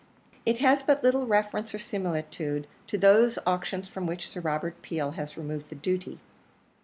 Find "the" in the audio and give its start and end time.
5.69-5.75